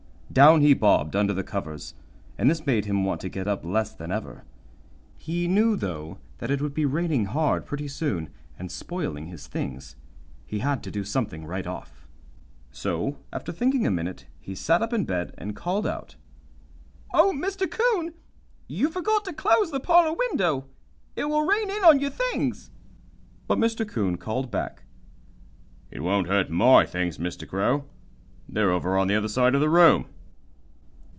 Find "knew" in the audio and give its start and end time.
5.45-5.75